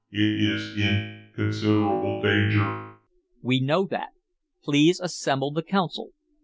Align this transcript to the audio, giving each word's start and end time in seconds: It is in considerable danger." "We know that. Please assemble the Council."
It 0.09 0.19
is 0.19 0.77
in 0.79 1.29
considerable 1.35 2.23
danger." 2.23 2.95
"We 3.43 3.59
know 3.59 3.85
that. 3.91 4.13
Please 4.63 4.99
assemble 4.99 5.51
the 5.51 5.61
Council." 5.61 6.11